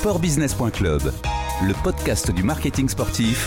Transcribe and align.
Sportbusiness.club, 0.00 1.12
le 1.62 1.82
podcast 1.84 2.30
du 2.30 2.42
marketing 2.42 2.88
sportif. 2.88 3.46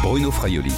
Bruno 0.00 0.30
Fraioli. 0.30 0.72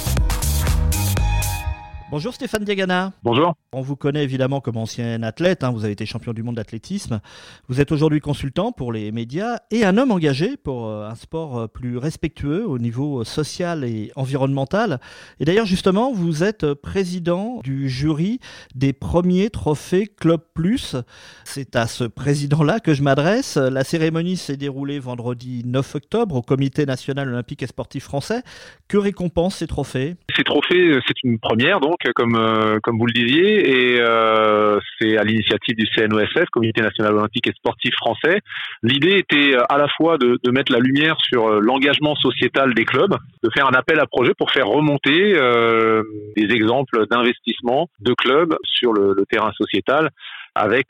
Bonjour 2.09 2.33
Stéphane 2.33 2.63
Diagana. 2.63 3.13
Bonjour. 3.21 3.53
On 3.75 3.81
vous 3.81 3.95
connaît 3.95 4.23
évidemment 4.23 4.61
comme 4.61 4.77
ancien 4.77 5.23
athlète, 5.23 5.63
hein. 5.63 5.71
vous 5.71 5.83
avez 5.83 5.93
été 5.93 6.05
champion 6.05 6.31
du 6.31 6.43
monde 6.43 6.57
d'athlétisme. 6.57 7.21
Vous 7.67 7.81
êtes 7.81 7.91
aujourd'hui 7.91 8.19
consultant 8.19 8.71
pour 8.71 8.93
les 8.93 9.11
médias 9.11 9.57
et 9.71 9.83
un 9.83 9.97
homme 9.97 10.11
engagé 10.11 10.57
pour 10.57 10.87
euh, 10.87 11.09
un 11.09 11.15
sport 11.15 11.57
euh, 11.57 11.67
plus 11.67 11.97
respectueux 11.97 12.67
au 12.67 12.77
niveau 12.77 13.21
euh, 13.21 13.23
social 13.23 13.83
et 13.83 14.11
environnemental. 14.15 14.99
Et 15.39 15.45
d'ailleurs 15.45 15.65
justement, 15.65 16.13
vous 16.13 16.43
êtes 16.43 16.75
président 16.75 17.61
du 17.63 17.89
jury 17.89 18.39
des 18.75 18.93
premiers 18.93 19.49
trophées 19.49 20.05
Club 20.05 20.41
Plus. 20.53 20.95
C'est 21.43 21.75
à 21.75 21.87
ce 21.87 22.03
président-là 22.03 22.79
que 22.79 22.93
je 22.93 23.01
m'adresse. 23.01 23.57
La 23.57 23.83
cérémonie 23.83 24.37
s'est 24.37 24.57
déroulée 24.57 24.99
vendredi 24.99 25.63
9 25.65 25.95
octobre 25.95 26.35
au 26.35 26.41
Comité 26.43 26.85
national 26.85 27.29
olympique 27.29 27.63
et 27.63 27.67
sportif 27.67 28.03
français. 28.03 28.43
Que 28.87 28.97
récompense 28.97 29.55
ces 29.55 29.67
trophées? 29.67 30.15
Ces 30.35 30.43
trophées, 30.43 30.99
c'est 31.07 31.23
une 31.23 31.39
première 31.39 31.79
donc 31.79 31.97
comme 32.15 32.33
comme 32.83 32.97
vous 32.99 33.05
le 33.05 33.13
disiez, 33.13 33.62
et 33.63 33.97
euh, 33.97 34.77
c'est 34.99 35.17
à 35.17 35.23
l'initiative 35.23 35.75
du 35.77 35.87
CNOSF, 35.87 36.49
Comité 36.51 36.81
national 36.81 37.13
olympique 37.13 37.47
et 37.47 37.53
sportif 37.53 37.93
français. 37.95 38.39
L'idée 38.81 39.17
était 39.17 39.55
euh, 39.55 39.63
à 39.69 39.77
la 39.77 39.87
fois 39.87 40.17
de, 40.17 40.37
mettre 40.51 40.73
la 40.73 40.79
lumière 40.79 41.15
sur 41.21 41.47
euh, 41.47 41.59
l'engagement 41.61 42.15
sociétal 42.15 42.73
des 42.73 42.83
clubs, 42.83 43.15
de 43.41 43.49
faire 43.55 43.65
un 43.67 43.73
appel 43.73 43.99
à 44.01 44.05
projet 44.05 44.33
pour 44.37 44.51
faire 44.51 44.67
remonter 44.67 45.33
des 46.35 46.53
exemples 46.53 47.07
d'investissement 47.07 47.87
de 48.01 48.13
clubs 48.13 48.55
sur 48.63 48.91
le, 48.93 49.15
terrain 49.29 49.51
sociétal 49.53 50.09
avec 50.55 50.87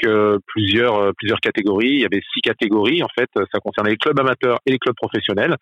plusieurs 0.48 1.13
plusieurs 1.16 1.40
catégories. 1.40 1.91
Il 1.91 1.99
y 1.99 2.05
avait 2.05 2.21
six 2.34 2.41
catégories 2.41 3.04
en 3.04 3.07
fait. 3.18 3.29
Ça 3.35 3.60
concernait 3.60 3.91
les 3.91 3.98
clubs 3.98 4.20
amateurs 4.20 4.60
et 4.66 4.71
les 4.71 4.79
clubs 4.79 4.96
professionnels. 4.96 5.55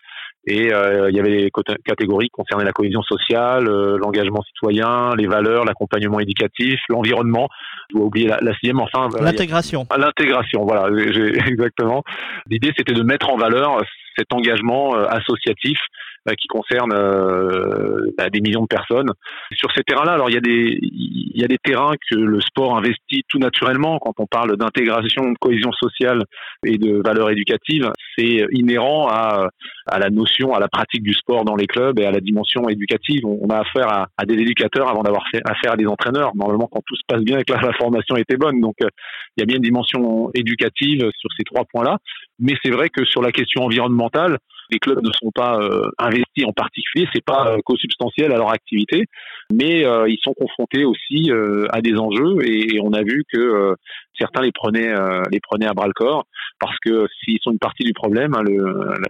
Et 0.47 0.73
euh, 0.73 1.09
il 1.09 1.15
y 1.15 1.19
avait 1.19 1.43
des 1.43 1.51
catégories 1.85 2.25
qui 2.25 2.31
concernaient 2.31 2.65
la 2.65 2.71
cohésion 2.71 3.01
sociale, 3.03 3.65
l'engagement 3.65 4.41
citoyen, 4.41 5.15
les 5.15 5.27
valeurs, 5.27 5.65
l'accompagnement 5.65 6.19
éducatif, 6.19 6.79
l'environnement. 6.89 7.47
Je 7.89 7.97
dois 7.97 8.05
oublier 8.05 8.27
la, 8.27 8.39
la 8.41 8.53
sixième. 8.53 8.79
Enfin, 8.79 9.07
l'intégration. 9.19 9.85
L'intégration, 9.95 10.65
voilà, 10.65 10.89
exactement. 11.47 12.03
L'idée, 12.49 12.71
c'était 12.75 12.93
de 12.93 13.03
mettre 13.03 13.29
en 13.29 13.37
valeur 13.37 13.81
cet 14.17 14.33
engagement 14.33 14.93
associatif 14.95 15.77
euh, 15.77 15.91
qui 16.37 16.47
concerne 16.47 16.93
euh, 16.93 18.11
bah, 18.17 18.29
des 18.29 18.41
millions 18.41 18.63
de 18.63 18.67
personnes. 18.67 19.09
Sur 19.53 19.71
ces 19.73 19.83
terrains-là, 19.83 20.13
alors 20.13 20.29
il 20.29 20.33
y 20.33 20.37
a 20.37 20.41
des 20.41 20.79
il 20.81 21.39
y 21.39 21.43
a 21.43 21.47
des 21.47 21.57
terrains 21.57 21.95
que 22.09 22.15
le 22.15 22.39
sport 22.41 22.77
investit 22.77 23.23
tout 23.27 23.39
naturellement 23.39 23.97
quand 23.99 24.13
on 24.19 24.27
parle 24.27 24.57
d'intégration, 24.57 25.31
de 25.31 25.37
cohésion 25.39 25.71
sociale 25.71 26.23
et 26.65 26.77
de 26.77 27.01
valeur 27.03 27.29
éducative, 27.29 27.89
c'est 28.17 28.45
inhérent 28.51 29.07
à 29.09 29.49
à 29.87 29.99
la 29.99 30.09
notion, 30.09 30.53
à 30.53 30.59
la 30.59 30.67
pratique 30.67 31.03
du 31.03 31.13
sport 31.13 31.43
dans 31.43 31.55
les 31.55 31.67
clubs 31.67 31.99
et 31.99 32.05
à 32.05 32.11
la 32.11 32.19
dimension 32.19 32.69
éducative. 32.69 33.25
On 33.25 33.49
a 33.49 33.59
affaire 33.59 33.89
à, 33.89 34.07
à 34.17 34.25
des 34.25 34.35
éducateurs 34.35 34.89
avant 34.89 35.01
d'avoir 35.01 35.23
affaire 35.45 35.73
à 35.73 35.77
des 35.77 35.87
entraîneurs. 35.87 36.31
Normalement, 36.35 36.69
quand 36.71 36.81
tout 36.85 36.95
se 36.95 37.01
passe 37.07 37.23
bien 37.23 37.39
et 37.39 37.43
que 37.43 37.53
la, 37.53 37.61
la 37.61 37.73
formation 37.73 38.15
était 38.15 38.37
bonne, 38.37 38.61
donc 38.61 38.75
euh, 38.83 38.89
il 39.35 39.41
y 39.41 39.43
a 39.43 39.45
bien 39.45 39.57
une 39.57 39.63
dimension 39.63 40.29
éducative 40.33 41.09
sur 41.17 41.29
ces 41.35 41.43
trois 41.43 41.65
points-là. 41.71 41.97
Mais 42.39 42.53
c'est 42.63 42.71
vrai 42.71 42.89
que 42.89 43.05
sur 43.05 43.21
la 43.21 43.31
question 43.31 43.63
environnementale, 43.63 44.37
les 44.71 44.79
clubs 44.79 45.03
ne 45.03 45.11
sont 45.11 45.31
pas 45.33 45.59
euh, 45.59 45.89
investis 45.99 46.45
en 46.45 46.53
particulier, 46.53 47.07
c'est 47.13 47.23
pas 47.23 47.51
euh, 47.51 47.57
co-substantiel 47.65 48.31
à 48.31 48.37
leur 48.37 48.51
activité, 48.51 49.05
mais 49.51 49.85
euh, 49.85 50.09
ils 50.09 50.19
sont 50.23 50.33
confrontés 50.33 50.85
aussi 50.85 51.29
à 51.69 51.81
des 51.81 51.95
enjeux 51.95 52.45
et, 52.45 52.79
on 52.81 52.93
a 52.93 53.03
vu 53.03 53.23
que 53.31 53.75
certains 54.21 54.41
les 54.41 54.51
prenaient 54.51 54.93
les 55.31 55.39
prenaient 55.39 55.67
à 55.67 55.73
bras 55.73 55.87
le 55.87 55.93
corps 55.93 56.25
parce 56.59 56.77
que 56.79 57.07
s'ils 57.23 57.39
sont 57.41 57.51
une 57.51 57.59
partie 57.59 57.83
du 57.83 57.93
problème, 57.93 58.35
hein, 58.35 58.43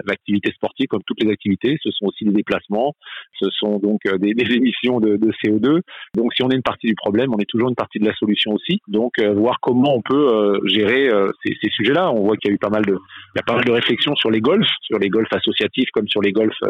l'activité 0.06 0.52
sportive 0.54 0.88
comme 0.88 1.04
toutes 1.06 1.22
les 1.22 1.30
activités, 1.30 1.78
ce 1.84 1.92
sont 1.92 2.06
aussi 2.06 2.24
des 2.24 2.32
déplacements, 2.32 2.96
ce 3.38 3.50
sont 3.50 3.78
donc 3.78 4.00
des, 4.20 4.34
des 4.34 4.56
émissions 4.56 5.00
de, 5.00 5.18
de, 5.18 5.32
CO2. 5.44 5.82
Donc 6.16 6.34
si 6.34 6.44
on 6.44 6.50
est 6.50 6.56
une 6.56 6.62
partie 6.62 6.88
du 6.88 6.96
problème, 6.96 7.34
on 7.34 7.40
est 7.40 7.50
toujours 7.50 7.70
une 7.70 7.76
partie 7.76 8.00
de 8.00 8.06
la 8.06 8.16
solution 8.16 8.54
aussi. 8.54 8.82
Donc 8.88 9.14
voir 9.20 9.60
comment 9.62 9.96
on 9.96 10.02
peut 10.02 10.62
gérer 10.66 11.10
ces, 11.44 11.58
ces 11.62 11.70
sujets-là. 11.72 12.12
On 12.12 12.24
voit 12.24 12.38
qu'il 12.38 12.50
y 12.50 12.54
a 12.54 12.56
eu 12.56 12.60
pas 12.60 12.70
mal 12.70 12.86
de 12.86 12.94
il 12.94 13.38
y 13.38 13.40
a 13.40 13.44
pas 13.44 13.56
mal 13.56 13.66
de 13.66 13.72
réflexions 13.72 14.16
sur 14.16 14.32
les 14.32 14.42
golfs, 14.42 14.70
sur 14.82 14.98
les 15.00 15.10
golfs 15.10 15.34
associatifs 15.34 15.90
comme 15.92 16.08
sur 16.08 16.22
les 16.22 16.32
golfs 16.32 16.64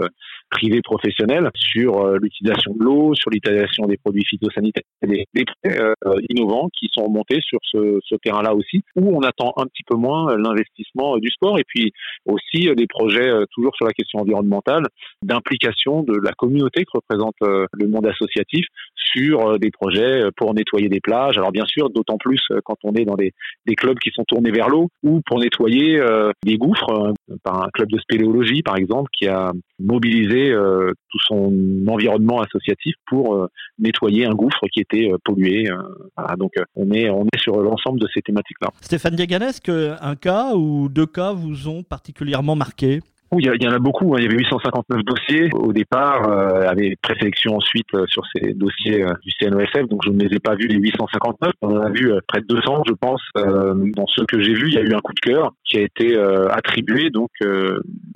euh, 0.52 0.58
privés 0.62 0.82
professionnels, 0.82 1.50
sur 1.56 2.02
euh, 2.02 2.18
l'utilisation 2.22 2.74
de 2.74 2.84
l'eau, 2.84 3.14
sur 3.16 3.32
l'utilisation 3.32 3.86
des 3.86 3.98
produits 3.98 4.26
phytosanitaires, 4.26 4.84
des, 5.04 5.26
euh, 5.66 5.94
innovants 6.30 6.70
qui 6.78 6.90
sont 6.94 7.06
remontés 7.06 7.40
sur 7.42 7.60
ce, 7.64 8.00
ce 8.04 8.16
terrain-là 8.16 8.54
aussi, 8.54 8.84
où 8.96 9.16
on 9.16 9.22
attend 9.22 9.54
un 9.58 9.66
petit 9.66 9.84
peu 9.88 9.98
moins 9.98 10.36
l'investissement 10.38 11.18
du 11.18 11.30
sport 11.30 11.58
et 11.58 11.64
puis 11.66 11.92
aussi 12.26 12.70
des 12.76 12.88
projets 12.88 13.32
toujours 13.54 13.76
sur 13.76 13.86
la 13.86 13.94
question 13.94 14.20
environnementale, 14.20 14.84
d'implication 15.24 16.04
de 16.04 16.14
la 16.24 16.32
communauté 16.34 16.84
que 16.84 16.92
représente 16.94 17.36
le 17.42 17.88
monde 17.88 18.06
associatif 18.08 18.66
sur 18.96 19.58
des 19.60 19.72
projets 19.72 20.24
pour 20.38 20.54
nettoyer 20.54 20.90
des 20.90 21.00
plages. 21.00 21.38
Alors 21.38 21.52
bien 21.52 21.66
sûr, 21.66 21.90
d'autant 21.90 22.18
plus 22.18 22.42
quand 22.64 22.78
on 22.84 22.94
est 22.94 23.06
dans 23.06 23.16
des, 23.16 23.32
des 23.66 23.76
clubs 23.76 23.98
qui 24.00 24.12
sont 24.12 24.24
tournés 24.28 24.52
vers 24.52 24.70
l'eau 24.70 24.90
ou 25.04 25.22
pour 25.26 25.40
nettoyer 25.40 26.00
des 26.44 26.58
gouffres 26.58 27.14
par 27.44 27.64
un 27.64 27.70
club 27.74 27.90
de 27.90 28.00
spéléologie 28.00 28.62
par 28.62 28.78
exemple 28.78 29.10
qui 29.18 29.28
a 29.28 29.52
mobilisé 29.80 30.41
euh, 30.50 30.92
tout 31.10 31.20
son 31.28 31.54
environnement 31.88 32.42
associatif 32.42 32.96
pour 33.08 33.36
euh, 33.36 33.48
nettoyer 33.80 34.26
un 34.26 34.34
gouffre 34.34 34.66
qui 34.72 34.80
était 34.80 35.12
euh, 35.12 35.18
pollué. 35.24 35.70
Voilà, 36.18 36.36
donc 36.36 36.52
on 36.76 36.92
est 36.92 37.10
on 37.10 37.26
est 37.26 37.40
sur 37.40 37.62
l'ensemble 37.62 38.00
de 38.00 38.08
ces 38.14 38.22
thématiques-là. 38.22 38.70
Stéphane 38.82 39.16
Diagan, 39.16 39.42
est-ce 39.42 39.62
qu'un 39.62 40.16
cas 40.16 40.54
ou 40.56 40.90
deux 40.90 41.06
cas 41.06 41.34
vous 41.34 41.68
ont 41.68 41.84
particulièrement 41.84 42.56
marqué? 42.56 43.02
Il 43.40 43.46
y, 43.46 43.68
en 43.68 43.72
a 43.72 43.80
beaucoup. 43.80 44.14
Hein. 44.14 44.18
Il 44.20 44.24
y 44.24 44.28
avait 44.28 44.40
859 44.40 45.06
dossiers 45.06 45.50
au 45.54 45.72
départ, 45.72 46.30
euh, 46.30 46.68
avec 46.68 47.00
présélection 47.02 47.56
ensuite 47.56 47.88
sur 48.08 48.24
ces 48.36 48.54
dossiers 48.54 49.06
du 49.24 49.32
CNOSF. 49.40 49.88
Donc 49.88 50.02
je 50.04 50.10
ne 50.10 50.20
les 50.20 50.36
ai 50.36 50.40
pas 50.40 50.56
vus 50.56 50.68
les 50.68 50.76
859. 50.76 51.54
On 51.62 51.78
en 51.78 51.80
a 51.80 51.90
vu 51.90 52.12
près 52.28 52.42
de 52.42 52.48
200, 52.48 52.84
je 52.88 52.94
pense. 52.94 53.22
dans 53.36 54.08
ceux 54.08 54.26
que 54.26 54.42
j'ai 54.42 54.54
vus, 54.54 54.68
il 54.68 54.74
y 54.74 54.78
a 54.80 54.82
eu 54.82 54.94
un 54.94 55.00
coup 55.00 55.14
de 55.14 55.22
cœur 55.22 55.54
qui 55.64 55.78
a 55.78 55.82
été 55.82 56.18
attribué 56.50 57.10
donc 57.10 57.30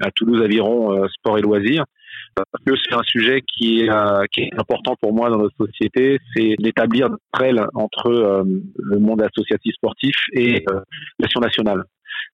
à 0.02 0.12
Toulouse 0.12 0.42
Aviron 0.44 1.08
Sport 1.08 1.38
et 1.38 1.42
Loisirs 1.42 1.86
parce 2.36 2.64
que 2.66 2.74
c'est 2.76 2.96
un 2.96 3.04
sujet 3.04 3.42
qui 3.42 3.82
est, 3.82 3.90
qui 4.32 4.42
est 4.42 4.60
important 4.60 4.96
pour 5.02 5.14
moi 5.14 5.30
dans 5.30 5.38
notre 5.38 5.56
société, 5.56 6.20
c'est 6.36 6.56
d'établir 6.60 7.08
une 7.08 7.18
prêle 7.32 7.66
entre 7.74 8.10
le 8.10 9.00
monde 9.00 9.22
associatif 9.22 9.74
sportif 9.76 10.16
et 10.34 10.66
l'action 11.20 11.40
nationale. 11.40 11.84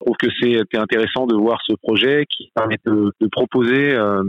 Je 0.02 0.06
trouve 0.06 0.18
que 0.18 0.28
c'est 0.42 0.78
intéressant 0.78 1.28
de 1.28 1.36
voir 1.36 1.60
ce 1.68 1.74
projet 1.74 2.26
qui 2.30 2.52
permet 2.56 2.78
de, 2.86 3.12
de 3.20 3.28
proposer 3.28 3.94
euh, 3.94 4.24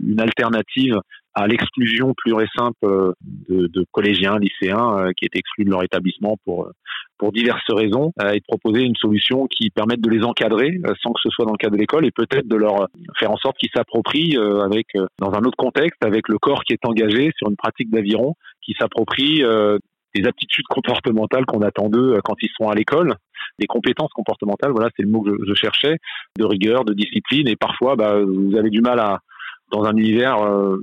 une 0.00 0.20
alternative 0.20 1.00
à 1.36 1.46
l'exclusion 1.46 2.14
pure 2.16 2.40
et 2.40 2.48
simple 2.56 2.78
euh, 2.84 3.12
de, 3.48 3.66
de 3.66 3.84
collégiens, 3.92 4.38
lycéens 4.38 4.98
euh, 4.98 5.12
qui 5.14 5.26
étaient 5.26 5.38
exclus 5.38 5.64
de 5.64 5.70
leur 5.70 5.84
établissement 5.84 6.36
pour 6.44 6.70
pour 7.18 7.32
diverses 7.32 7.70
raisons 7.70 8.12
et 8.30 8.40
de 8.40 8.44
proposer 8.46 8.82
une 8.82 8.94
solution 8.94 9.46
qui 9.46 9.70
permette 9.70 10.02
de 10.02 10.10
les 10.10 10.22
encadrer 10.22 10.78
sans 11.02 11.14
que 11.14 11.20
ce 11.22 11.30
soit 11.30 11.46
dans 11.46 11.52
le 11.52 11.56
cadre 11.56 11.74
de 11.74 11.80
l'école 11.80 12.04
et 12.04 12.10
peut-être 12.10 12.46
de 12.46 12.56
leur 12.56 12.88
faire 13.18 13.30
en 13.30 13.38
sorte 13.38 13.56
qu'ils 13.56 13.70
s'approprient 13.74 14.36
avec 14.36 14.88
dans 15.18 15.32
un 15.32 15.40
autre 15.44 15.56
contexte 15.56 16.04
avec 16.04 16.28
le 16.28 16.36
corps 16.36 16.62
qui 16.64 16.74
est 16.74 16.84
engagé 16.84 17.30
sur 17.38 17.48
une 17.48 17.56
pratique 17.56 17.90
d'aviron 17.90 18.34
qui 18.60 18.74
s'approprie 18.78 19.42
des 20.14 20.28
aptitudes 20.28 20.66
comportementales 20.68 21.46
qu'on 21.46 21.62
attend 21.62 21.88
d'eux 21.88 22.20
quand 22.22 22.36
ils 22.42 22.50
sont 22.54 22.68
à 22.68 22.74
l'école 22.74 23.14
des 23.58 23.66
compétences 23.66 24.12
comportementales, 24.12 24.72
voilà, 24.72 24.90
c'est 24.96 25.02
le 25.02 25.08
mot 25.08 25.22
que 25.22 25.36
je, 25.46 25.54
cherchais, 25.54 25.96
de 26.38 26.44
rigueur, 26.44 26.84
de 26.84 26.92
discipline, 26.92 27.48
et 27.48 27.56
parfois, 27.56 27.96
bah, 27.96 28.20
vous 28.20 28.56
avez 28.56 28.70
du 28.70 28.80
mal 28.80 28.98
à, 28.98 29.20
dans 29.72 29.84
un 29.84 29.96
univers 29.96 30.36
euh, 30.42 30.76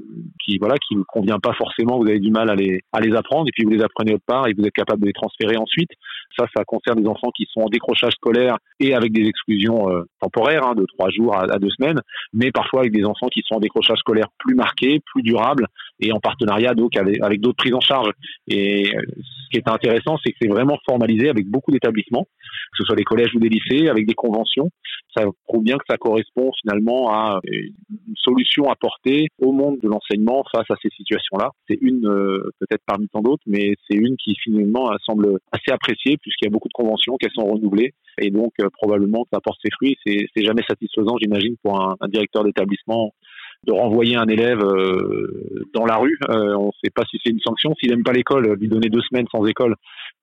qui 0.44 0.58
voilà 0.58 0.76
qui 0.78 0.96
ne 0.96 1.04
convient 1.04 1.40
pas 1.40 1.54
forcément, 1.54 1.98
vous 1.98 2.08
avez 2.08 2.20
du 2.20 2.32
mal 2.32 2.50
à 2.50 2.56
les 2.56 2.82
à 2.92 3.00
les 3.00 3.16
apprendre 3.16 3.48
et 3.48 3.52
puis 3.52 3.64
vous 3.64 3.72
les 3.72 3.84
apprenez 3.84 4.14
autre 4.14 4.24
part 4.26 4.48
et 4.48 4.54
vous 4.54 4.66
êtes 4.66 4.74
capable 4.74 5.02
de 5.02 5.08
les 5.08 5.14
transférer 5.14 5.58
ensuite. 5.58 5.90
Ça, 6.38 6.46
ça 6.56 6.64
concerne 6.66 7.02
des 7.02 7.08
enfants 7.08 7.30
qui 7.36 7.46
sont 7.52 7.62
en 7.62 7.70
décrochage 7.70 8.14
scolaire 8.14 8.58
et 8.80 8.94
avec 8.94 9.14
des 9.14 9.26
exclusions 9.28 9.90
euh, 9.90 10.04
temporaires 10.20 10.66
hein, 10.66 10.76
de 10.76 10.86
trois 10.98 11.10
jours 11.10 11.36
à, 11.36 11.44
à, 11.44 11.60
deux 11.60 11.70
semaines, 11.70 12.02
mais 12.34 12.52
parfois 12.52 12.82
avec 12.82 12.92
des 12.92 13.06
enfants 13.06 13.28
qui 13.28 13.42
sont 13.46 13.56
en 13.56 13.60
décrochage 13.60 14.00
scolaire 14.00 14.28
plus 14.40 14.56
marqué, 14.56 15.00
plus 15.14 15.22
durable 15.22 15.68
et 16.00 16.12
en 16.12 16.20
partenariat 16.20 16.74
donc 16.74 16.98
avec, 16.98 17.22
avec 17.22 17.40
d'autres 17.40 17.58
prises 17.58 17.74
en 17.74 17.80
charge. 17.80 18.10
Et 18.48 18.86
ce 18.86 19.50
qui 19.52 19.58
est 19.58 19.68
intéressant, 19.68 20.18
c'est 20.24 20.32
que 20.32 20.38
c'est 20.42 20.50
vraiment 20.50 20.78
formalisé 20.86 21.30
avec 21.30 21.48
beaucoup 21.48 21.72
d'établissements, 21.72 22.26
que 22.26 22.78
ce 22.78 22.84
soit 22.84 22.96
des 22.96 23.04
collèges 23.04 23.34
ou 23.36 23.40
des 23.40 23.50
lycées, 23.50 23.88
avec 23.88 24.08
des 24.08 24.14
conventions. 24.14 24.70
Ça 25.16 25.24
prouve 25.48 25.64
bien 25.64 25.78
que 25.78 25.86
ça 25.88 25.98
correspond 25.98 26.52
finalement 26.62 27.12
à 27.12 27.40
une 27.46 28.16
solution 28.16 28.70
apporter 28.70 29.28
au 29.40 29.52
monde 29.52 29.80
de 29.82 29.88
l'enseignement 29.88 30.44
face 30.52 30.70
à 30.70 30.76
ces 30.82 30.90
situations-là. 30.90 31.52
C'est 31.70 31.78
une 31.82 32.08
euh, 32.08 32.52
peut-être 32.60 32.84
parmi 32.86 33.08
tant 33.10 33.22
d'autres, 33.22 33.44
mais 33.46 33.76
c'est 33.88 33.98
une 33.98 34.18
qui 34.18 34.36
finalement 34.36 34.92
semble 35.06 35.40
assez 35.52 35.72
appréciée 35.72 36.18
puisqu'il 36.18 36.46
y 36.46 36.48
a 36.48 36.52
beaucoup 36.52 36.70
de 36.70 36.74
conventions 36.74 37.18
qu'elles 37.18 37.32
sont 37.36 37.46
renouvelées 37.46 37.94
et 38.20 38.32
donc 38.32 38.54
euh, 38.62 38.70
probablement 38.72 39.24
que 39.24 39.30
ça 39.34 39.40
porte 39.42 39.60
ses 39.64 39.72
fruits. 39.72 39.98
C'est 40.06 40.44
jamais 40.44 40.64
satisfaisant, 40.68 41.18
j'imagine, 41.22 41.56
pour 41.64 41.82
un, 41.82 41.96
un 42.00 42.08
directeur 42.08 42.44
d'établissement 42.44 43.14
de 43.66 43.72
renvoyer 43.72 44.18
un 44.18 44.28
élève 44.28 44.62
euh, 44.62 45.66
dans 45.74 45.86
la 45.86 45.96
rue. 45.96 46.18
on 46.30 46.68
ne 46.68 46.72
sait 46.84 46.92
pas 46.94 47.04
si 47.10 47.18
c'est 47.24 47.32
une 47.32 47.40
sanction. 47.40 47.74
S'il 47.80 47.92
n'aime 47.92 48.04
pas 48.04 48.12
l'école, 48.12 48.54
lui 48.60 48.68
donner 48.68 48.90
deux 48.90 49.02
semaines 49.02 49.28
sans 49.32 49.46
école, 49.46 49.76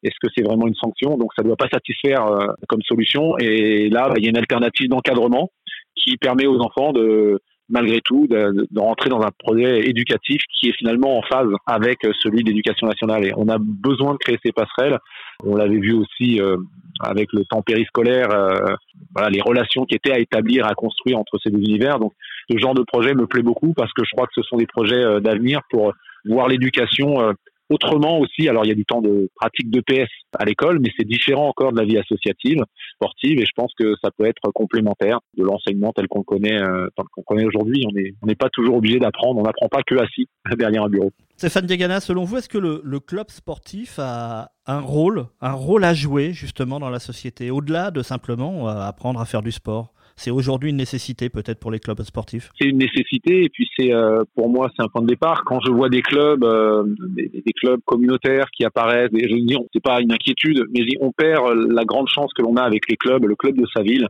Est-ce 0.02 0.16
que 0.20 0.28
c'est 0.34 0.42
vraiment 0.42 0.66
une 0.66 0.74
sanction? 0.74 1.16
Donc 1.16 1.30
ça 1.36 1.42
ne 1.42 1.48
doit 1.48 1.56
pas 1.56 1.68
satisfaire 1.68 2.26
comme 2.68 2.82
solution. 2.82 3.36
Et 3.38 3.88
là, 3.90 4.08
bah, 4.08 4.14
il 4.16 4.24
y 4.24 4.26
a 4.26 4.30
une 4.30 4.38
alternative 4.38 4.88
d'encadrement 4.88 5.50
qui 5.94 6.16
permet 6.16 6.46
aux 6.46 6.60
enfants 6.60 6.92
de 6.92 7.40
malgré 7.70 8.00
tout 8.00 8.26
de, 8.26 8.66
de, 8.70 8.80
rentrer 8.80 9.08
dans 9.08 9.20
un 9.22 9.30
projet 9.38 9.88
éducatif 9.88 10.42
qui 10.52 10.68
est 10.68 10.76
finalement 10.76 11.18
en 11.18 11.22
phase 11.22 11.48
avec 11.66 11.98
celui 12.20 12.42
de 12.42 12.48
l'éducation 12.48 12.86
nationale. 12.86 13.24
Et 13.24 13.32
on 13.36 13.48
a 13.48 13.58
besoin 13.58 14.12
de 14.12 14.18
créer 14.18 14.38
ces 14.44 14.52
passerelles. 14.52 14.98
On 15.44 15.54
l'avait 15.54 15.78
vu 15.78 15.94
aussi 15.94 16.40
euh, 16.40 16.56
avec 17.00 17.32
le 17.32 17.44
temps 17.44 17.62
périscolaire, 17.62 18.30
euh, 18.32 18.74
voilà, 19.14 19.30
les 19.30 19.40
relations 19.40 19.84
qui 19.84 19.94
étaient 19.94 20.12
à 20.12 20.18
établir, 20.18 20.66
à 20.66 20.74
construire 20.74 21.18
entre 21.18 21.38
ces 21.42 21.50
deux 21.50 21.60
univers. 21.60 21.98
Donc, 21.98 22.12
ce 22.50 22.58
genre 22.58 22.74
de 22.74 22.82
projet 22.82 23.14
me 23.14 23.26
plaît 23.26 23.42
beaucoup 23.42 23.72
parce 23.72 23.92
que 23.92 24.02
je 24.04 24.10
crois 24.10 24.26
que 24.26 24.34
ce 24.34 24.42
sont 24.42 24.56
des 24.56 24.66
projets 24.66 25.02
euh, 25.02 25.20
d'avenir 25.20 25.60
pour 25.70 25.92
voir 26.26 26.48
l'éducation 26.48 27.32
autrement 27.70 28.18
aussi. 28.18 28.48
Alors, 28.48 28.64
il 28.64 28.68
y 28.68 28.72
a 28.72 28.74
du 28.74 28.84
temps 28.84 29.00
de 29.00 29.30
pratique 29.34 29.70
de 29.70 29.80
PS 29.80 30.10
à 30.38 30.44
l'école, 30.44 30.80
mais 30.80 30.90
c'est 30.98 31.06
différent 31.06 31.48
encore 31.48 31.72
de 31.72 31.78
la 31.78 31.84
vie 31.84 31.98
associative, 31.98 32.58
sportive, 32.94 33.40
et 33.40 33.46
je 33.46 33.52
pense 33.54 33.72
que 33.78 33.94
ça 34.02 34.10
peut 34.16 34.26
être 34.26 34.50
complémentaire 34.52 35.20
de 35.36 35.44
l'enseignement 35.44 35.92
tel 35.92 36.08
qu'on 36.08 36.22
connaît, 36.22 36.58
tel 36.58 37.04
qu'on 37.12 37.22
connaît 37.22 37.44
aujourd'hui. 37.44 37.84
On 37.88 37.92
n'est 37.92 38.12
on 38.22 38.26
n'est 38.26 38.34
pas 38.34 38.48
toujours 38.50 38.76
obligé 38.76 38.98
d'apprendre, 38.98 39.40
on 39.40 39.44
n'apprend 39.44 39.68
pas 39.68 39.82
que 39.86 39.94
assis 39.96 40.28
derrière 40.58 40.84
un 40.84 40.88
bureau. 40.88 41.10
Stéphane 41.36 41.66
Diagana, 41.66 42.00
selon 42.00 42.24
vous, 42.24 42.36
est-ce 42.36 42.48
que 42.48 42.58
le, 42.58 42.82
le, 42.84 43.00
club 43.00 43.30
sportif 43.30 43.98
a 43.98 44.50
un 44.66 44.80
rôle, 44.80 45.26
un 45.40 45.52
rôle 45.52 45.84
à 45.84 45.94
jouer 45.94 46.32
justement 46.32 46.78
dans 46.78 46.90
la 46.90 46.98
société, 46.98 47.50
au-delà 47.50 47.90
de 47.90 48.02
simplement 48.02 48.68
euh, 48.68 48.80
apprendre 48.80 49.20
à 49.20 49.24
faire 49.24 49.42
du 49.42 49.52
sport? 49.52 49.94
C'est 50.20 50.30
aujourd'hui 50.30 50.68
une 50.68 50.76
nécessité 50.76 51.30
peut-être 51.30 51.58
pour 51.58 51.70
les 51.70 51.78
clubs 51.78 52.02
sportifs? 52.02 52.50
C'est 52.60 52.68
une 52.68 52.76
nécessité 52.76 53.44
et 53.44 53.48
puis 53.48 53.66
c'est 53.74 53.92
euh, 53.94 54.22
pour 54.34 54.50
moi 54.50 54.70
c'est 54.76 54.82
un 54.82 54.88
point 54.88 55.00
de 55.00 55.06
départ. 55.06 55.44
Quand 55.46 55.60
je 55.64 55.72
vois 55.72 55.88
des 55.88 56.02
clubs, 56.02 56.44
euh, 56.44 56.84
des, 57.16 57.54
clubs 57.58 57.80
communautaires 57.86 58.50
qui 58.50 58.64
apparaissent, 58.66 59.10
et 59.14 59.28
je 59.28 59.34
dis 59.34 59.56
c'est 59.72 59.82
pas 59.82 60.00
une 60.02 60.12
inquiétude, 60.12 60.66
mais 60.74 60.84
on 61.00 61.10
perd 61.10 61.54
la 61.70 61.84
grande 61.84 62.08
chance 62.08 62.30
que 62.34 62.42
l'on 62.42 62.56
a 62.56 62.62
avec 62.62 62.82
les 62.90 62.96
clubs, 62.96 63.24
le 63.24 63.34
club 63.34 63.56
de 63.56 63.66
sa 63.74 63.82
ville, 63.82 64.08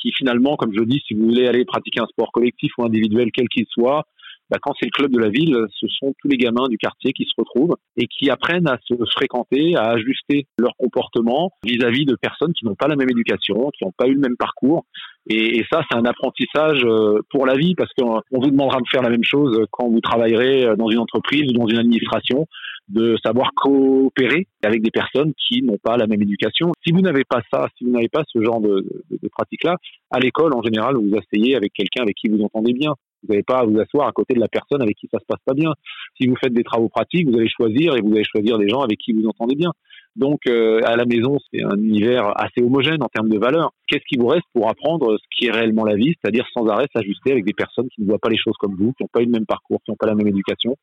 qui 0.00 0.10
finalement, 0.12 0.56
comme 0.56 0.72
je 0.76 0.82
dis, 0.82 1.00
si 1.06 1.14
vous 1.14 1.26
voulez 1.26 1.46
aller 1.46 1.64
pratiquer 1.64 2.00
un 2.00 2.06
sport 2.06 2.32
collectif 2.32 2.72
ou 2.78 2.84
individuel 2.84 3.30
quel 3.32 3.48
qu'il 3.48 3.66
soit, 3.68 4.04
bah, 4.50 4.58
quand 4.60 4.72
c'est 4.78 4.86
le 4.86 4.90
club 4.90 5.10
de 5.10 5.18
la 5.18 5.28
ville, 5.28 5.56
ce 5.70 5.86
sont 5.88 6.14
tous 6.20 6.28
les 6.28 6.36
gamins 6.36 6.68
du 6.68 6.78
quartier 6.78 7.12
qui 7.12 7.24
se 7.24 7.32
retrouvent 7.36 7.76
et 7.96 8.06
qui 8.06 8.30
apprennent 8.30 8.68
à 8.68 8.78
se 8.84 8.94
fréquenter, 9.12 9.76
à 9.76 9.90
ajuster 9.90 10.46
leur 10.58 10.72
comportement 10.76 11.50
vis-à-vis 11.64 12.04
de 12.04 12.16
personnes 12.16 12.52
qui 12.52 12.64
n'ont 12.64 12.74
pas 12.74 12.88
la 12.88 12.96
même 12.96 13.10
éducation, 13.10 13.70
qui 13.76 13.84
n'ont 13.84 13.92
pas 13.96 14.06
eu 14.06 14.14
le 14.14 14.20
même 14.20 14.36
parcours. 14.36 14.84
Et, 15.26 15.64
ça, 15.72 15.82
c'est 15.88 15.96
un 15.96 16.04
apprentissage 16.04 16.82
euh, 16.84 17.20
pour 17.30 17.46
la 17.46 17.56
vie 17.56 17.74
parce 17.74 17.90
qu'on 17.94 18.20
vous 18.30 18.50
demandera 18.50 18.78
de 18.78 18.88
faire 18.90 19.00
la 19.00 19.08
même 19.08 19.24
chose 19.24 19.64
quand 19.70 19.88
vous 19.88 20.00
travaillerez 20.00 20.76
dans 20.76 20.90
une 20.90 20.98
entreprise 20.98 21.50
ou 21.50 21.52
dans 21.52 21.66
une 21.66 21.78
administration, 21.78 22.46
de 22.88 23.16
savoir 23.24 23.50
coopérer 23.54 24.46
avec 24.62 24.82
des 24.82 24.90
personnes 24.90 25.32
qui 25.48 25.62
n'ont 25.62 25.78
pas 25.82 25.96
la 25.96 26.06
même 26.06 26.22
éducation. 26.22 26.72
Si 26.84 26.92
vous 26.92 27.00
n'avez 27.00 27.24
pas 27.24 27.40
ça, 27.52 27.68
si 27.76 27.84
vous 27.84 27.90
n'avez 27.90 28.08
pas 28.08 28.22
ce 28.26 28.42
genre 28.42 28.60
de, 28.60 28.84
pratique-là, 29.32 29.76
à 30.10 30.20
l'école, 30.20 30.54
en 30.54 30.62
général, 30.62 30.96
vous 30.96 31.16
asseyez 31.16 31.56
avec 31.56 31.72
quelqu'un 31.72 32.02
avec 32.02 32.16
qui 32.16 32.28
vous 32.28 32.42
entendez 32.42 32.72
bien. 32.72 32.94
Vous 33.26 33.32
n'avez 33.32 33.42
pas 33.42 33.58
à 33.58 33.64
vous 33.64 33.78
asseoir 33.78 34.08
à 34.08 34.12
côté 34.12 34.34
de 34.34 34.40
la 34.40 34.48
personne 34.48 34.82
avec 34.82 34.96
qui 34.96 35.08
ça 35.12 35.18
se 35.18 35.24
passe 35.26 35.40
pas 35.44 35.54
bien. 35.54 35.72
Si 36.20 36.26
vous 36.26 36.36
faites 36.36 36.52
des 36.52 36.64
travaux 36.64 36.88
pratiques, 36.88 37.28
vous 37.28 37.36
allez 37.36 37.48
choisir 37.48 37.96
et 37.96 38.00
vous 38.00 38.12
allez 38.14 38.24
choisir 38.24 38.58
des 38.58 38.68
gens 38.68 38.80
avec 38.80 38.98
qui 38.98 39.12
vous 39.12 39.26
entendez 39.26 39.54
bien. 39.54 39.72
Donc 40.16 40.46
euh, 40.46 40.80
à 40.84 40.94
la 40.96 41.04
maison, 41.06 41.38
c'est 41.52 41.62
un 41.62 41.76
univers 41.76 42.32
assez 42.36 42.62
homogène 42.62 43.02
en 43.02 43.08
termes 43.08 43.28
de 43.28 43.38
valeurs. 43.38 43.72
Qu'est-ce 43.88 44.04
qui 44.08 44.16
vous 44.16 44.28
reste 44.28 44.46
pour 44.52 44.68
apprendre 44.68 45.16
ce 45.18 45.24
qui 45.36 45.46
est 45.46 45.50
réellement 45.50 45.84
la 45.84 45.96
vie, 45.96 46.14
c'est-à-dire 46.20 46.46
sans 46.56 46.66
arrêt 46.68 46.86
s'ajuster 46.94 47.32
avec 47.32 47.44
des 47.44 47.52
personnes 47.52 47.88
qui 47.88 48.02
ne 48.02 48.06
voient 48.06 48.20
pas 48.20 48.28
les 48.28 48.38
choses 48.38 48.54
comme 48.60 48.76
vous, 48.76 48.92
qui 48.92 49.02
n'ont 49.02 49.08
pas 49.12 49.22
eu 49.22 49.26
le 49.26 49.32
même 49.32 49.46
parcours, 49.46 49.80
qui 49.84 49.90
n'ont 49.90 49.96
pas 49.96 50.06
la 50.06 50.14
même 50.14 50.28
éducation? 50.28 50.76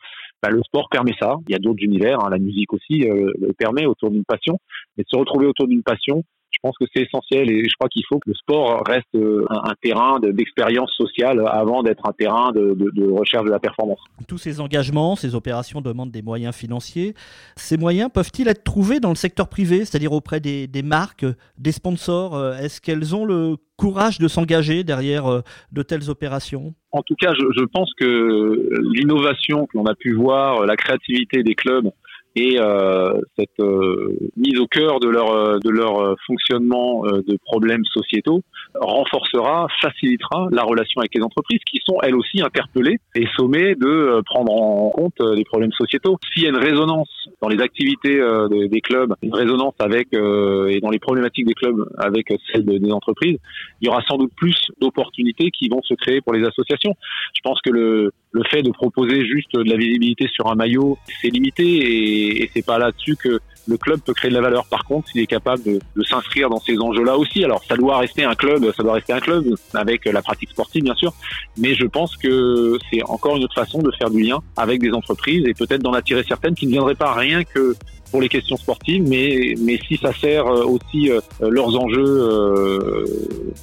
Ben, 0.43 0.49
le 0.49 0.61
sport 0.63 0.89
permet 0.89 1.13
ça. 1.19 1.35
Il 1.47 1.53
y 1.53 1.55
a 1.55 1.59
d'autres 1.59 1.83
univers, 1.83 2.19
hein. 2.23 2.29
la 2.29 2.39
musique 2.39 2.73
aussi 2.73 3.03
euh, 3.03 3.31
le 3.39 3.53
permet 3.53 3.85
autour 3.85 4.11
d'une 4.11 4.25
passion. 4.25 4.59
Mais 4.97 5.05
se 5.07 5.17
retrouver 5.17 5.45
autour 5.45 5.67
d'une 5.67 5.83
passion, 5.83 6.23
je 6.51 6.59
pense 6.61 6.77
que 6.77 6.85
c'est 6.93 7.03
essentiel 7.03 7.49
et 7.49 7.63
je 7.63 7.75
crois 7.75 7.89
qu'il 7.89 8.03
faut 8.07 8.19
que 8.19 8.29
le 8.29 8.35
sport 8.35 8.83
reste 8.85 9.07
euh, 9.15 9.45
un, 9.49 9.71
un 9.71 9.75
terrain 9.81 10.19
d'expérience 10.19 10.91
sociale 10.95 11.41
avant 11.47 11.81
d'être 11.81 12.07
un 12.07 12.13
terrain 12.13 12.51
de, 12.51 12.73
de, 12.73 12.91
de, 12.93 13.09
recherche 13.09 13.45
de 13.45 13.49
la 13.49 13.59
performance. 13.59 13.99
Tous 14.27 14.37
ces 14.37 14.59
engagements, 14.59 15.15
ces 15.15 15.35
opérations 15.35 15.81
demandent 15.81 16.11
des 16.11 16.21
moyens 16.21 16.55
financiers. 16.55 17.13
Ces 17.55 17.77
moyens 17.77 18.09
peuvent-ils 18.13 18.47
être 18.47 18.63
trouvés 18.63 18.99
dans 18.99 19.09
le 19.09 19.15
secteur 19.15 19.47
privé, 19.47 19.79
c'est-à-dire 19.85 20.11
auprès 20.11 20.39
des, 20.39 20.67
des, 20.67 20.83
marques, 20.83 21.25
des 21.57 21.71
sponsors 21.71 22.35
euh, 22.35 22.57
Est-ce 22.57 22.81
qu'elles 22.81 23.15
ont 23.15 23.25
le 23.25 23.55
courage 23.77 24.19
de 24.19 24.27
s'engager 24.27 24.83
derrière 24.83 25.25
euh, 25.31 25.41
de 25.71 25.81
telles 25.81 26.09
opérations? 26.09 26.73
En 26.91 27.01
tout 27.01 27.15
cas, 27.15 27.33
je, 27.33 27.45
je 27.57 27.65
pense 27.65 27.91
que 27.97 28.69
l'innovation 28.93 29.65
que 29.65 29.77
l'on 29.77 29.85
a 29.85 29.95
pu 29.95 30.13
voir, 30.13 30.65
la 30.65 30.75
créativité 30.75 31.41
des 31.41 31.55
clubs, 31.55 31.89
et 32.35 32.59
euh, 32.59 33.13
cette 33.37 33.59
euh, 33.59 34.17
mise 34.37 34.59
au 34.59 34.67
cœur 34.67 34.99
de 34.99 35.09
leur 35.09 35.59
de 35.59 35.69
leur 35.69 36.15
fonctionnement 36.25 37.05
euh, 37.05 37.21
de 37.27 37.37
problèmes 37.45 37.83
sociétaux 37.85 38.41
renforcera, 38.79 39.67
facilitera 39.81 40.47
la 40.51 40.63
relation 40.63 41.01
avec 41.01 41.13
les 41.15 41.21
entreprises 41.21 41.59
qui 41.69 41.79
sont 41.85 41.97
elles 42.03 42.15
aussi 42.15 42.41
interpellées 42.41 42.99
et 43.15 43.25
sommées 43.35 43.75
de 43.75 43.87
euh, 43.87 44.21
prendre 44.23 44.53
en 44.53 44.89
compte 44.89 45.19
euh, 45.21 45.35
les 45.35 45.43
problèmes 45.43 45.71
sociétaux. 45.73 46.17
S'il 46.33 46.43
y 46.43 46.45
a 46.45 46.49
une 46.49 46.57
résonance 46.57 47.09
dans 47.41 47.49
les 47.49 47.61
activités 47.61 48.19
euh, 48.19 48.47
des 48.47 48.81
clubs, 48.81 49.13
une 49.21 49.33
résonance 49.33 49.73
avec 49.79 50.09
et 50.13 50.79
dans 50.81 50.89
les 50.89 50.99
problématiques 50.99 51.45
des 51.45 51.53
clubs 51.53 51.77
avec 51.97 52.33
celles 52.51 52.65
des 52.65 52.91
entreprises, 52.91 53.37
il 53.81 53.85
y 53.85 53.89
aura 53.89 54.01
sans 54.07 54.17
doute 54.17 54.31
plus 54.35 54.55
d'opportunités 54.79 55.51
qui 55.51 55.69
vont 55.69 55.81
se 55.83 55.93
créer 55.93 56.21
pour 56.21 56.33
les 56.33 56.45
associations. 56.45 56.95
Je 57.35 57.41
pense 57.43 57.61
que 57.61 57.69
le 57.69 58.11
le 58.31 58.43
fait 58.49 58.61
de 58.61 58.71
proposer 58.71 59.25
juste 59.25 59.53
de 59.53 59.69
la 59.69 59.75
visibilité 59.75 60.27
sur 60.33 60.47
un 60.49 60.55
maillot, 60.55 60.97
c'est 61.21 61.29
limité 61.29 62.41
et, 62.41 62.49
c'est 62.53 62.65
pas 62.65 62.77
là-dessus 62.77 63.15
que 63.15 63.39
le 63.67 63.77
club 63.77 63.99
peut 64.01 64.13
créer 64.13 64.31
de 64.31 64.35
la 64.35 64.41
valeur. 64.41 64.65
Par 64.65 64.83
contre, 64.85 65.09
s'il 65.09 65.21
est 65.21 65.27
capable 65.27 65.63
de, 65.63 65.79
de 65.95 66.03
s'inscrire 66.03 66.49
dans 66.49 66.59
ces 66.59 66.77
enjeux-là 66.79 67.17
aussi, 67.17 67.43
alors 67.43 67.63
ça 67.63 67.75
doit 67.75 67.99
rester 67.99 68.23
un 68.23 68.33
club, 68.33 68.71
ça 68.75 68.83
doit 68.83 68.93
rester 68.93 69.13
un 69.13 69.19
club 69.19 69.45
avec 69.73 70.05
la 70.05 70.21
pratique 70.21 70.49
sportive 70.49 70.83
bien 70.83 70.95
sûr, 70.95 71.13
mais 71.57 71.75
je 71.75 71.85
pense 71.85 72.17
que 72.17 72.77
c'est 72.89 73.03
encore 73.03 73.37
une 73.37 73.43
autre 73.43 73.53
façon 73.53 73.79
de 73.79 73.91
faire 73.91 74.09
du 74.09 74.23
lien 74.23 74.39
avec 74.57 74.81
des 74.81 74.91
entreprises 74.91 75.45
et 75.45 75.53
peut-être 75.53 75.81
d'en 75.81 75.93
attirer 75.93 76.23
certaines 76.27 76.55
qui 76.55 76.65
ne 76.65 76.71
viendraient 76.71 76.95
pas 76.95 77.13
rien 77.13 77.43
que 77.43 77.75
pour 78.11 78.21
les 78.21 78.29
questions 78.29 78.57
sportives, 78.57 79.03
mais, 79.07 79.55
mais 79.59 79.79
si 79.87 79.97
ça 79.97 80.13
sert 80.13 80.45
aussi 80.45 81.09
euh, 81.09 81.21
leurs 81.39 81.75
enjeux 81.79 82.03
euh, 82.03 83.05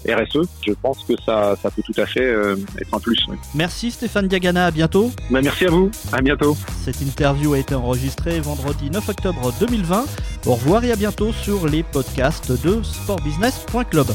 RSE, 0.08 0.48
je 0.66 0.72
pense 0.72 1.04
que 1.04 1.14
ça, 1.24 1.56
ça 1.62 1.70
peut 1.70 1.82
tout 1.82 2.00
à 2.00 2.06
fait 2.06 2.24
euh, 2.24 2.56
être 2.80 2.94
un 2.94 2.98
plus. 2.98 3.18
Oui. 3.28 3.36
Merci 3.54 3.90
Stéphane 3.90 4.26
Diagana, 4.26 4.66
à 4.66 4.70
bientôt. 4.70 5.10
Ben, 5.30 5.42
merci 5.42 5.66
à 5.66 5.70
vous, 5.70 5.90
à 6.12 6.20
bientôt. 6.22 6.56
Cette 6.84 7.00
interview 7.02 7.52
a 7.52 7.58
été 7.58 7.74
enregistrée 7.74 8.40
vendredi 8.40 8.90
9 8.90 9.08
octobre 9.08 9.52
2020. 9.60 10.04
Au 10.46 10.54
revoir 10.54 10.84
et 10.84 10.92
à 10.92 10.96
bientôt 10.96 11.32
sur 11.32 11.66
les 11.68 11.82
podcasts 11.82 12.50
de 12.50 12.82
sportbusiness.club. 12.82 14.06